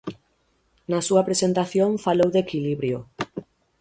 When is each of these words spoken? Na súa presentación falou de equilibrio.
Na 0.91 0.99
súa 1.07 1.25
presentación 1.29 1.91
falou 2.05 2.29
de 2.31 2.39
equilibrio. 2.45 2.97